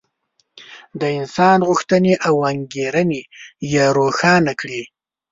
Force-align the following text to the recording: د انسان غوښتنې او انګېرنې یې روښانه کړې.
د 0.99 1.01
انسان 1.19 1.59
غوښتنې 1.69 2.13
او 2.27 2.35
انګېرنې 2.51 3.21
یې 3.71 3.83
روښانه 3.97 4.53
کړې. 4.61 4.81